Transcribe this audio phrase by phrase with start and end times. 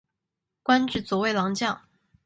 [0.63, 1.79] 官至左卫郎将。